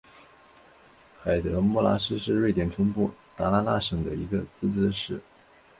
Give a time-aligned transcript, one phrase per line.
[1.23, 5.21] 海德穆拉市是瑞典中部达拉纳省的一个自治市。